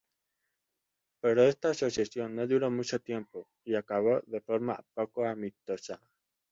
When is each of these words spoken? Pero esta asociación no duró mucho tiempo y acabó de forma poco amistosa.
Pero 1.21 1.43
esta 1.43 1.69
asociación 1.69 2.35
no 2.35 2.47
duró 2.47 2.71
mucho 2.71 2.99
tiempo 2.99 3.45
y 3.63 3.75
acabó 3.75 4.19
de 4.25 4.41
forma 4.41 4.83
poco 4.95 5.25
amistosa. 5.25 6.01